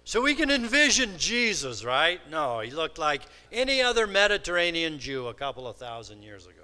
So 0.04 0.20
we 0.20 0.34
can 0.34 0.50
envision 0.50 1.16
Jesus, 1.18 1.84
right? 1.84 2.20
No, 2.30 2.60
he 2.60 2.70
looked 2.70 2.98
like 2.98 3.22
any 3.52 3.80
other 3.80 4.06
Mediterranean 4.06 4.98
Jew 4.98 5.28
a 5.28 5.34
couple 5.34 5.68
of 5.68 5.76
thousand 5.76 6.22
years 6.22 6.46
ago. 6.46 6.54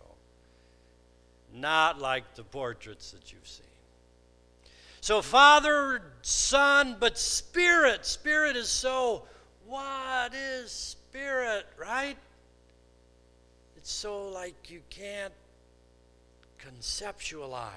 Not 1.54 2.00
like 2.00 2.34
the 2.34 2.42
portraits 2.42 3.12
that 3.12 3.32
you've 3.32 3.46
seen. 3.46 3.64
So, 5.00 5.22
Father, 5.22 6.02
Son, 6.22 6.96
but 6.98 7.16
Spirit. 7.16 8.04
Spirit 8.04 8.56
is 8.56 8.68
so, 8.68 9.22
what 9.66 10.34
is 10.34 10.72
Spirit, 10.72 11.66
right? 11.78 12.16
It's 13.76 13.92
so 13.92 14.28
like 14.28 14.68
you 14.68 14.80
can't 14.90 15.32
conceptualize. 16.58 17.70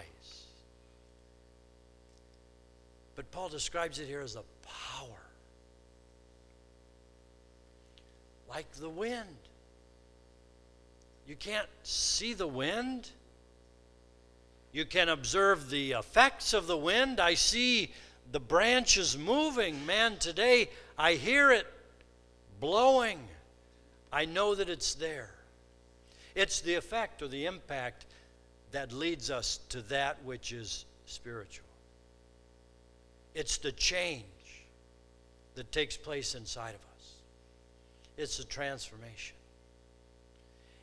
But 3.19 3.31
Paul 3.31 3.49
describes 3.49 3.99
it 3.99 4.07
here 4.07 4.21
as 4.21 4.37
a 4.37 4.43
power, 4.63 5.19
like 8.49 8.71
the 8.75 8.87
wind. 8.87 9.35
You 11.27 11.35
can't 11.35 11.67
see 11.83 12.33
the 12.33 12.47
wind 12.47 13.09
you 14.71 14.85
can 14.85 15.09
observe 15.09 15.69
the 15.69 15.91
effects 15.91 16.53
of 16.53 16.65
the 16.67 16.77
wind. 16.77 17.19
I 17.19 17.33
see 17.33 17.91
the 18.31 18.39
branches 18.39 19.17
moving. 19.17 19.85
Man, 19.85 20.15
today 20.17 20.69
I 20.97 21.15
hear 21.15 21.51
it 21.51 21.67
blowing. 22.61 23.19
I 24.13 24.23
know 24.23 24.55
that 24.55 24.69
it's 24.69 24.93
there. 24.93 25.31
It's 26.35 26.61
the 26.61 26.75
effect 26.75 27.21
or 27.21 27.27
the 27.27 27.47
impact 27.47 28.05
that 28.71 28.93
leads 28.93 29.29
us 29.29 29.59
to 29.67 29.81
that 29.81 30.23
which 30.23 30.53
is 30.53 30.85
spiritual. 31.05 31.68
It's 33.39 33.57
the 33.57 33.71
change 33.71 34.25
that 35.55 35.71
takes 35.71 35.95
place 35.95 36.35
inside 36.35 36.75
of 36.75 36.81
us, 36.97 37.13
it's 38.17 38.37
the 38.37 38.43
transformation. 38.43 39.37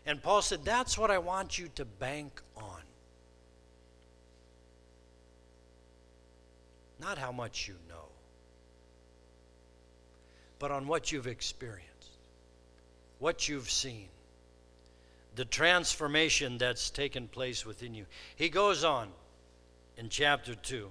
And 0.06 0.22
Paul 0.22 0.40
said, 0.40 0.64
That's 0.64 0.96
what 0.96 1.10
I 1.10 1.18
want 1.18 1.58
you 1.58 1.68
to 1.74 1.84
bank 1.84 2.40
on. 2.56 2.80
Not 6.98 7.18
how 7.18 7.30
much 7.30 7.68
you 7.68 7.74
know, 7.90 8.08
but 10.58 10.70
on 10.70 10.86
what 10.86 11.12
you've 11.12 11.26
experienced, 11.26 12.16
what 13.18 13.50
you've 13.50 13.70
seen, 13.70 14.08
the 15.34 15.44
transformation 15.44 16.56
that's 16.56 16.88
taken 16.88 17.28
place 17.28 17.66
within 17.66 17.92
you. 17.92 18.06
He 18.34 18.48
goes 18.48 18.82
on 18.82 19.10
in 19.98 20.08
chapter 20.08 20.54
2. 20.54 20.90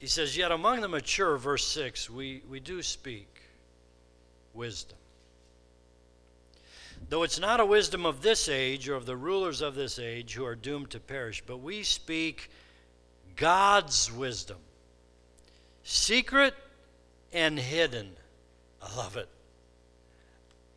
He 0.00 0.06
says, 0.06 0.36
Yet 0.36 0.50
among 0.50 0.80
the 0.80 0.88
mature, 0.88 1.36
verse 1.36 1.66
6, 1.68 2.08
we, 2.10 2.42
we 2.48 2.58
do 2.58 2.82
speak 2.82 3.28
wisdom. 4.54 4.96
Though 7.08 7.22
it's 7.22 7.38
not 7.38 7.60
a 7.60 7.66
wisdom 7.66 8.06
of 8.06 8.22
this 8.22 8.48
age 8.48 8.88
or 8.88 8.94
of 8.94 9.04
the 9.04 9.16
rulers 9.16 9.60
of 9.60 9.74
this 9.74 9.98
age 9.98 10.34
who 10.34 10.44
are 10.44 10.54
doomed 10.54 10.90
to 10.90 11.00
perish, 11.00 11.42
but 11.46 11.58
we 11.58 11.82
speak 11.82 12.50
God's 13.36 14.10
wisdom, 14.10 14.56
secret 15.84 16.54
and 17.32 17.58
hidden. 17.58 18.10
I 18.82 18.96
love 18.96 19.18
it. 19.18 19.28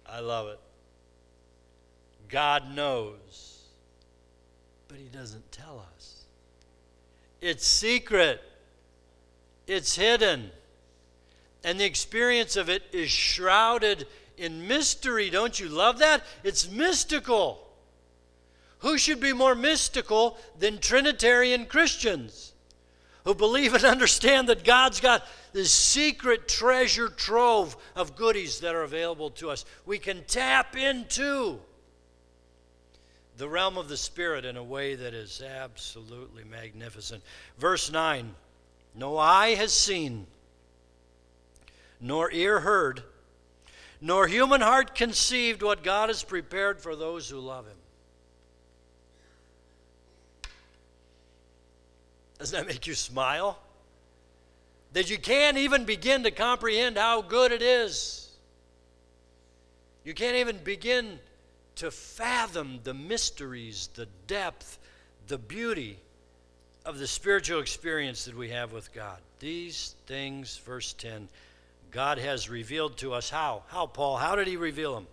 I 0.06 0.20
love 0.20 0.50
it. 0.50 0.60
God 2.28 2.76
knows, 2.76 3.62
but 4.90 4.98
He 4.98 5.06
doesn't 5.06 5.50
tell 5.52 5.86
us. 5.96 6.24
It's 7.42 7.66
secret, 7.66 8.42
it's 9.68 9.96
hidden, 9.96 10.52
and 11.64 11.80
the 11.80 11.86
experience 11.86 12.56
of 12.56 12.70
it 12.70 12.84
is 12.92 13.10
shrouded 13.10 14.08
in 14.38 14.68
mystery. 14.68 15.30
Don't 15.30 15.60
you 15.60 15.70
love 15.70 16.00
that? 16.00 16.24
It's 16.44 16.70
mystical. 16.70 17.60
Who 18.80 18.98
should 18.98 19.22
be 19.22 19.32
more 19.32 19.56
mystical 19.56 20.38
than 20.60 20.80
Trinitarian 20.80 21.66
Christians 21.66 22.54
who 23.24 23.34
believe 23.34 23.74
and 23.74 23.86
understand 23.86 24.50
that 24.50 24.66
God's 24.66 25.00
got 25.00 25.26
this 25.54 25.72
secret 25.72 26.48
treasure 26.50 27.08
trove 27.08 27.78
of 27.96 28.16
goodies 28.16 28.60
that 28.60 28.76
are 28.76 28.84
available 28.84 29.30
to 29.32 29.50
us? 29.50 29.64
We 29.86 30.00
can 30.00 30.24
tap 30.28 30.76
into 30.76 31.60
the 33.38 33.48
realm 33.48 33.78
of 33.78 33.88
the 33.88 33.98
Spirit 33.98 34.44
in 34.46 34.58
a 34.58 34.64
way 34.64 34.96
that 34.96 35.14
is 35.14 35.42
absolutely 35.42 36.44
magnificent. 36.44 37.24
Verse 37.58 37.90
9 37.90 38.36
No 38.96 39.18
eye 39.18 39.56
has 39.56 39.74
seen, 39.74 40.28
nor 42.00 42.32
ear 42.32 42.60
heard, 42.60 43.04
nor 44.00 44.28
human 44.28 44.62
heart 44.62 44.94
conceived 44.94 45.64
what 45.64 45.84
God 45.84 46.10
has 46.10 46.24
prepared 46.24 46.80
for 46.80 46.96
those 46.96 47.30
who 47.30 47.40
love 47.40 47.66
Him. 47.66 47.78
Doesn't 52.38 52.60
that 52.60 52.68
make 52.68 52.86
you 52.86 52.94
smile? 52.94 53.58
That 54.92 55.10
you 55.10 55.18
can't 55.18 55.58
even 55.58 55.86
begin 55.86 56.24
to 56.24 56.32
comprehend 56.32 56.98
how 56.98 57.22
good 57.22 57.52
it 57.52 57.62
is. 57.62 58.30
You 60.04 60.14
can't 60.14 60.36
even 60.36 60.58
begin 60.58 61.20
to 61.76 61.90
fathom 61.90 62.82
the 62.84 62.94
mysteries, 62.94 63.90
the 63.96 64.08
depth, 64.28 64.78
the 65.28 65.38
beauty 65.38 65.98
of 66.86 67.00
the 67.00 67.08
spiritual 67.08 67.60
experience 67.60 68.26
that 68.26 68.36
we 68.36 68.50
have 68.50 68.74
with 68.74 68.94
God. 68.94 69.18
These 69.40 69.96
things, 70.06 70.58
verse 70.58 70.94
10, 70.94 71.30
God 71.92 72.18
has 72.18 72.50
revealed 72.50 72.98
to 72.98 73.14
us 73.14 73.30
how? 73.30 73.64
How, 73.68 73.86
Paul? 73.86 74.18
How 74.18 74.36
did 74.36 74.48
he 74.48 74.58
reveal 74.58 74.96
them? 74.96 75.08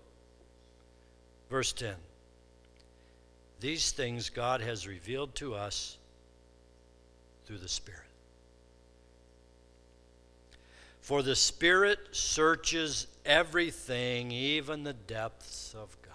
Verse 1.50 1.72
10. 1.72 1.94
These 3.60 3.92
things 3.92 4.30
God 4.30 4.62
has 4.62 4.88
revealed 4.88 5.34
to 5.36 5.54
us 5.54 5.98
through 7.44 7.58
the 7.58 7.68
Spirit. 7.68 8.00
For 11.00 11.22
the 11.22 11.36
Spirit 11.36 11.98
searches 12.12 13.06
everything, 13.26 14.30
even 14.30 14.84
the 14.84 14.92
depths 14.92 15.74
of 15.74 15.96
God. 16.02 16.10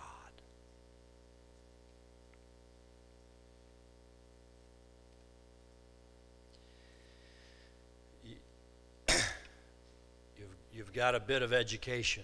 You've 10.73 10.84
got 10.95 11.13
a 11.13 11.19
bit 11.19 11.41
of 11.41 11.51
education. 11.51 12.23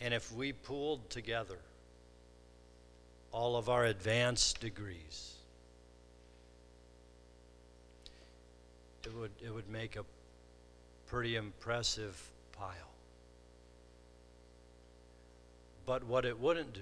And 0.00 0.12
if 0.12 0.32
we 0.32 0.52
pooled 0.52 1.08
together 1.10 1.58
all 3.30 3.56
of 3.56 3.68
our 3.68 3.84
advanced 3.84 4.60
degrees, 4.60 5.34
it 9.04 9.14
would, 9.14 9.30
it 9.44 9.54
would 9.54 9.70
make 9.70 9.96
a 9.96 10.04
pretty 11.06 11.36
impressive 11.36 12.20
pile. 12.52 12.74
But 15.86 16.04
what 16.04 16.24
it 16.24 16.38
wouldn't 16.38 16.74
do 16.74 16.80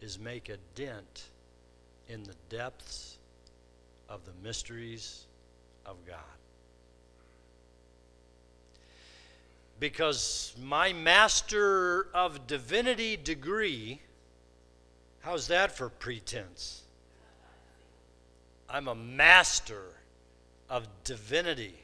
is 0.00 0.18
make 0.18 0.48
a 0.48 0.56
dent 0.74 1.24
in 2.08 2.24
the 2.24 2.34
depths 2.50 3.16
of 4.08 4.24
the 4.24 4.32
mysteries 4.46 5.24
of 5.86 5.96
God. 6.06 6.18
Because 9.78 10.54
my 10.60 10.92
Master 10.92 12.08
of 12.14 12.46
Divinity 12.46 13.16
degree, 13.16 14.00
how's 15.20 15.48
that 15.48 15.76
for 15.76 15.88
pretense? 15.88 16.82
I'm 18.68 18.88
a 18.88 18.94
master 18.94 19.82
of 20.68 20.88
divinity. 21.04 21.74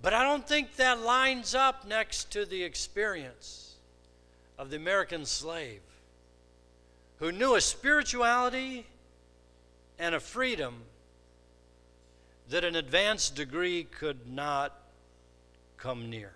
But 0.00 0.14
I 0.14 0.22
don't 0.22 0.46
think 0.46 0.76
that 0.76 1.00
lines 1.00 1.54
up 1.54 1.86
next 1.86 2.30
to 2.32 2.44
the 2.44 2.62
experience 2.62 3.74
of 4.58 4.70
the 4.70 4.76
American 4.76 5.24
slave 5.24 5.80
who 7.18 7.32
knew 7.32 7.56
a 7.56 7.60
spirituality 7.60 8.86
and 9.98 10.14
a 10.14 10.20
freedom 10.20 10.82
that 12.48 12.64
an 12.64 12.76
advanced 12.76 13.34
degree 13.34 13.84
could 13.84 14.28
not 14.28 14.77
come 15.78 16.10
near. 16.10 16.32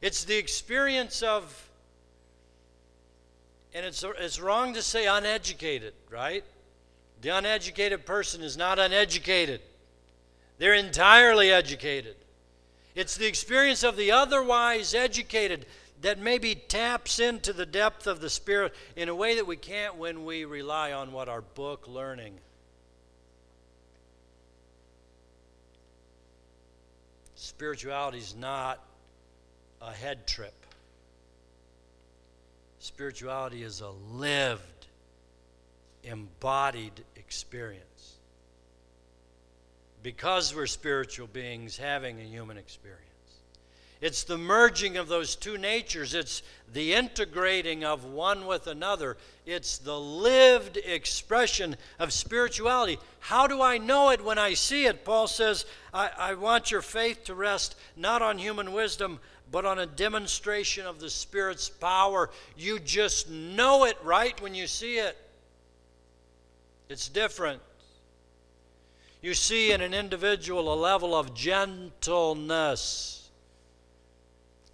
It's 0.00 0.24
the 0.24 0.36
experience 0.36 1.22
of, 1.22 1.68
and 3.74 3.84
it's, 3.84 4.02
it's 4.18 4.40
wrong 4.40 4.74
to 4.74 4.82
say 4.82 5.06
uneducated, 5.06 5.92
right? 6.08 6.42
The 7.20 7.28
uneducated 7.28 8.06
person 8.06 8.42
is 8.42 8.56
not 8.56 8.78
uneducated, 8.78 9.60
they're 10.58 10.74
entirely 10.74 11.50
educated. 11.50 12.16
It's 12.94 13.16
the 13.16 13.26
experience 13.26 13.84
of 13.84 13.96
the 13.96 14.10
otherwise 14.10 14.94
educated 14.94 15.64
that 16.02 16.18
maybe 16.18 16.54
taps 16.54 17.20
into 17.20 17.52
the 17.52 17.66
depth 17.66 18.06
of 18.06 18.20
the 18.20 18.30
Spirit 18.30 18.74
in 18.96 19.08
a 19.08 19.14
way 19.14 19.36
that 19.36 19.46
we 19.46 19.56
can't 19.56 19.96
when 19.96 20.24
we 20.24 20.44
rely 20.44 20.92
on 20.92 21.12
what 21.12 21.28
our 21.28 21.40
book 21.40 21.86
learning. 21.86 22.38
Spirituality 27.42 28.18
is 28.18 28.36
not 28.36 28.84
a 29.80 29.90
head 29.90 30.26
trip. 30.26 30.52
Spirituality 32.80 33.62
is 33.62 33.80
a 33.80 33.88
lived 33.88 34.86
embodied 36.04 36.92
experience. 37.16 38.18
Because 40.02 40.54
we're 40.54 40.66
spiritual 40.66 41.28
beings 41.28 41.78
having 41.78 42.20
a 42.20 42.24
human 42.24 42.58
experience. 42.58 43.09
It's 44.00 44.24
the 44.24 44.38
merging 44.38 44.96
of 44.96 45.08
those 45.08 45.36
two 45.36 45.58
natures. 45.58 46.14
It's 46.14 46.42
the 46.72 46.94
integrating 46.94 47.84
of 47.84 48.04
one 48.04 48.46
with 48.46 48.66
another. 48.66 49.18
It's 49.44 49.76
the 49.78 50.00
lived 50.00 50.78
expression 50.78 51.76
of 51.98 52.12
spirituality. 52.12 52.98
How 53.18 53.46
do 53.46 53.60
I 53.60 53.76
know 53.78 54.10
it 54.10 54.24
when 54.24 54.38
I 54.38 54.54
see 54.54 54.86
it? 54.86 55.04
Paul 55.04 55.26
says, 55.26 55.66
I, 55.92 56.10
I 56.16 56.34
want 56.34 56.70
your 56.70 56.80
faith 56.80 57.24
to 57.24 57.34
rest 57.34 57.76
not 57.94 58.22
on 58.22 58.38
human 58.38 58.72
wisdom, 58.72 59.20
but 59.52 59.66
on 59.66 59.78
a 59.78 59.86
demonstration 59.86 60.86
of 60.86 61.00
the 61.00 61.10
Spirit's 61.10 61.68
power. 61.68 62.30
You 62.56 62.78
just 62.78 63.28
know 63.28 63.84
it 63.84 63.98
right 64.02 64.40
when 64.40 64.54
you 64.54 64.66
see 64.66 64.98
it. 64.98 65.18
It's 66.88 67.08
different. 67.08 67.60
You 69.20 69.34
see 69.34 69.72
in 69.72 69.80
an 69.82 69.92
individual 69.92 70.72
a 70.72 70.74
level 70.74 71.14
of 71.14 71.34
gentleness, 71.34 73.19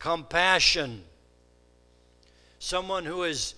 compassion, 0.07 1.03
someone 2.61 3.05
who 3.05 3.25
is 3.25 3.57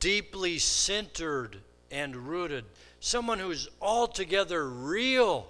deeply 0.00 0.58
centered 0.58 1.58
and 1.90 2.16
rooted, 2.16 2.64
someone 3.00 3.38
who's 3.38 3.68
altogether 3.82 4.66
real 4.66 5.46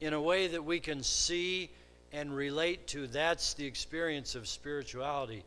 in 0.00 0.14
a 0.14 0.20
way 0.20 0.46
that 0.46 0.64
we 0.64 0.80
can 0.80 1.02
see 1.02 1.68
and 2.10 2.34
relate 2.34 2.86
to. 2.86 3.06
That's 3.06 3.52
the 3.52 3.66
experience 3.66 4.34
of 4.34 4.48
spirituality. 4.48 5.44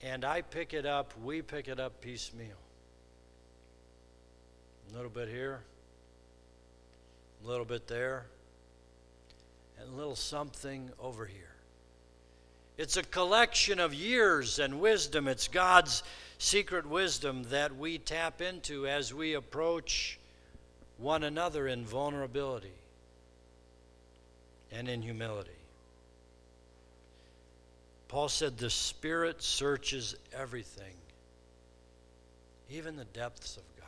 And 0.00 0.24
I 0.24 0.42
pick 0.42 0.72
it 0.72 0.86
up, 0.86 1.12
we 1.24 1.42
pick 1.42 1.66
it 1.66 1.80
up 1.80 2.00
piecemeal. 2.00 2.60
A 4.92 4.94
little 4.94 5.10
bit 5.10 5.28
here, 5.28 5.58
a 7.44 7.48
little 7.48 7.66
bit 7.66 7.88
there, 7.88 8.26
and 9.80 9.92
a 9.92 9.96
little 9.96 10.14
something 10.14 10.88
over 11.00 11.26
here. 11.26 11.53
It's 12.76 12.96
a 12.96 13.02
collection 13.02 13.78
of 13.78 13.94
years 13.94 14.58
and 14.58 14.80
wisdom. 14.80 15.28
It's 15.28 15.46
God's 15.46 16.02
secret 16.38 16.86
wisdom 16.86 17.44
that 17.44 17.76
we 17.76 17.98
tap 17.98 18.42
into 18.42 18.86
as 18.86 19.14
we 19.14 19.34
approach 19.34 20.18
one 20.98 21.22
another 21.22 21.68
in 21.68 21.84
vulnerability 21.84 22.72
and 24.72 24.88
in 24.88 25.02
humility. 25.02 25.50
Paul 28.08 28.28
said, 28.28 28.58
The 28.58 28.70
Spirit 28.70 29.42
searches 29.42 30.16
everything, 30.32 30.94
even 32.70 32.96
the 32.96 33.04
depths 33.04 33.56
of 33.56 33.62
God. 33.76 33.84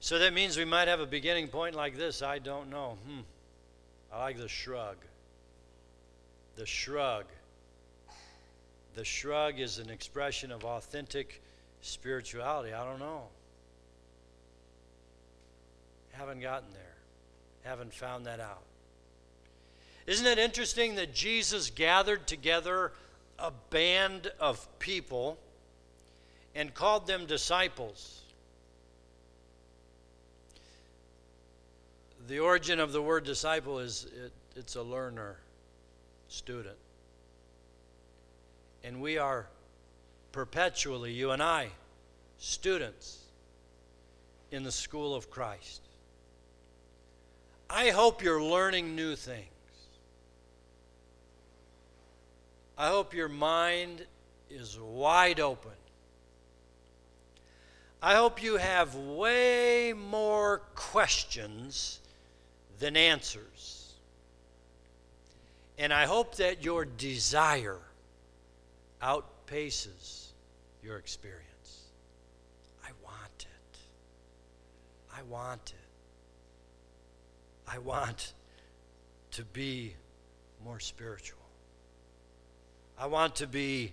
So 0.00 0.18
that 0.18 0.32
means 0.32 0.56
we 0.56 0.64
might 0.64 0.88
have 0.88 1.00
a 1.00 1.06
beginning 1.06 1.48
point 1.48 1.74
like 1.74 1.96
this 1.96 2.20
I 2.20 2.40
don't 2.40 2.68
know. 2.68 2.98
Hmm. 3.06 3.20
I 4.12 4.20
like 4.20 4.38
the 4.38 4.48
shrug. 4.48 4.96
The 6.56 6.66
shrug. 6.66 7.26
The 8.94 9.04
shrug 9.04 9.60
is 9.60 9.78
an 9.78 9.88
expression 9.88 10.50
of 10.50 10.64
authentic 10.64 11.40
spirituality. 11.80 12.72
I 12.72 12.84
don't 12.84 12.98
know. 12.98 13.22
Haven't 16.12 16.40
gotten 16.40 16.70
there. 16.72 16.96
Haven't 17.62 17.94
found 17.94 18.26
that 18.26 18.40
out. 18.40 18.62
Isn't 20.06 20.26
it 20.26 20.38
interesting 20.38 20.96
that 20.96 21.14
Jesus 21.14 21.70
gathered 21.70 22.26
together 22.26 22.92
a 23.38 23.52
band 23.70 24.32
of 24.40 24.66
people 24.78 25.38
and 26.54 26.74
called 26.74 27.06
them 27.06 27.26
disciples? 27.26 28.22
The 32.30 32.38
origin 32.38 32.78
of 32.78 32.92
the 32.92 33.02
word 33.02 33.24
disciple 33.24 33.80
is 33.80 34.04
it, 34.04 34.30
it's 34.54 34.76
a 34.76 34.82
learner, 34.82 35.38
student. 36.28 36.76
And 38.84 39.00
we 39.00 39.18
are 39.18 39.48
perpetually, 40.30 41.12
you 41.12 41.32
and 41.32 41.42
I, 41.42 41.70
students 42.38 43.18
in 44.52 44.62
the 44.62 44.70
school 44.70 45.12
of 45.12 45.28
Christ. 45.28 45.80
I 47.68 47.88
hope 47.88 48.22
you're 48.22 48.40
learning 48.40 48.94
new 48.94 49.16
things. 49.16 49.48
I 52.78 52.86
hope 52.90 53.12
your 53.12 53.28
mind 53.28 54.06
is 54.48 54.78
wide 54.78 55.40
open. 55.40 55.72
I 58.00 58.14
hope 58.14 58.40
you 58.40 58.56
have 58.58 58.94
way 58.94 59.92
more 59.96 60.62
questions 60.76 61.99
than 62.80 62.96
answers. 62.96 63.94
And 65.78 65.92
I 65.92 66.06
hope 66.06 66.36
that 66.36 66.64
your 66.64 66.84
desire 66.84 67.78
outpaces 69.00 70.26
your 70.82 70.96
experience. 70.96 71.84
I 72.84 72.90
want 73.04 73.46
it. 73.46 73.78
I 75.16 75.22
want 75.22 75.70
it. 75.70 75.76
I 77.72 77.78
want 77.78 78.32
to 79.32 79.44
be 79.44 79.94
more 80.64 80.80
spiritual. 80.80 81.38
I 82.98 83.06
want 83.06 83.36
to 83.36 83.46
be 83.46 83.92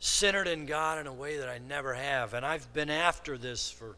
centered 0.00 0.46
in 0.46 0.66
God 0.66 0.98
in 0.98 1.06
a 1.06 1.12
way 1.12 1.38
that 1.38 1.48
I 1.48 1.58
never 1.58 1.94
have. 1.94 2.34
And 2.34 2.44
I've 2.44 2.72
been 2.72 2.90
after 2.90 3.38
this 3.38 3.70
for 3.70 3.96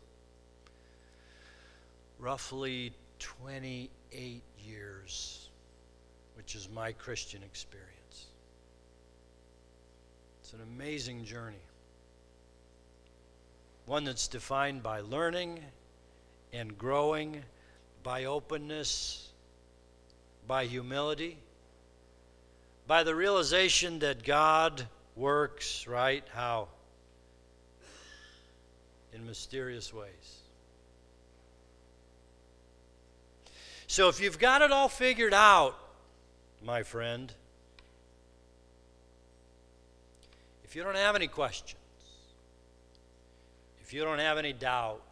roughly 2.19 2.93
28 3.19 3.91
years, 4.67 5.49
which 6.37 6.55
is 6.55 6.69
my 6.75 6.93
Christian 6.93 7.43
experience. 7.43 8.27
It's 10.43 10.53
an 10.53 10.61
amazing 10.63 11.25
journey, 11.25 11.63
one 13.87 14.05
that's 14.05 14.29
defined 14.29 14.83
by 14.83 15.01
learning 15.01 15.61
and 16.53 16.77
growing 16.77 17.43
by 18.03 18.25
openness, 18.25 19.29
by 20.47 20.67
humility, 20.67 21.39
by 22.87 23.03
the 23.03 23.15
realization 23.15 24.01
that 24.01 24.25
God 24.25 24.87
works, 25.17 25.87
right? 25.87 26.25
How? 26.35 26.69
In 29.15 29.27
mysterious 29.27 29.93
ways. 29.93 30.42
So 33.93 34.09
if 34.09 34.23
you've 34.23 34.39
got 34.39 34.63
it 34.63 34.73
all 34.73 34.89
figured 34.89 35.35
out, 35.35 35.77
my 36.65 36.83
friend, 36.83 37.31
if 40.65 40.75
you 40.75 40.83
don't 40.83 40.97
have 40.97 41.15
any 41.15 41.27
questions, 41.27 41.77
if 43.83 43.93
you 43.93 44.03
don't 44.03 44.19
have 44.19 44.39
any 44.39 44.55
doubts, 44.55 45.03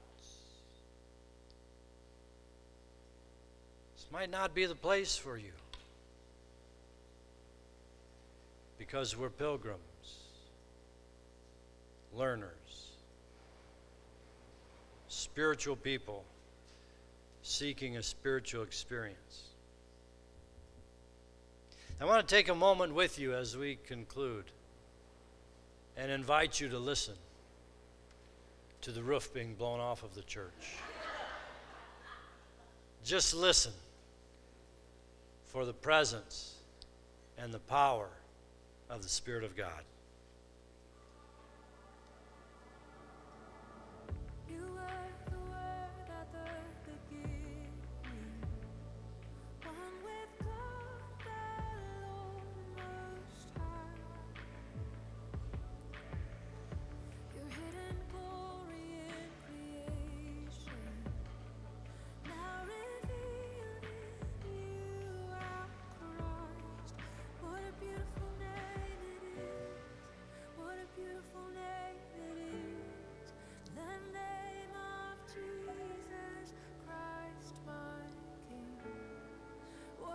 this 3.96 4.06
might 4.10 4.30
not 4.30 4.54
be 4.54 4.64
the 4.64 4.74
place 4.74 5.14
for 5.14 5.36
you. 5.36 5.52
Because 8.78 9.14
we're 9.14 9.28
pilgrims, 9.28 9.76
learners, 12.16 12.94
spiritual 15.08 15.76
people 15.76 16.24
seeking 17.50 17.96
a 17.96 18.02
spiritual 18.02 18.62
experience. 18.62 19.48
I 22.00 22.04
want 22.04 22.26
to 22.26 22.34
take 22.34 22.48
a 22.48 22.54
moment 22.54 22.94
with 22.94 23.18
you 23.18 23.34
as 23.34 23.56
we 23.56 23.76
conclude 23.86 24.44
and 25.96 26.10
invite 26.12 26.60
you 26.60 26.68
to 26.68 26.78
listen 26.78 27.14
to 28.82 28.92
the 28.92 29.02
roof 29.02 29.34
being 29.34 29.54
blown 29.54 29.80
off 29.80 30.04
of 30.04 30.14
the 30.14 30.22
church. 30.22 30.78
Just 33.04 33.34
listen 33.34 33.72
for 35.46 35.66
the 35.66 35.74
presence 35.74 36.54
and 37.36 37.52
the 37.52 37.58
power 37.58 38.08
of 38.88 39.02
the 39.02 39.08
Spirit 39.08 39.42
of 39.42 39.56
God. 39.56 39.82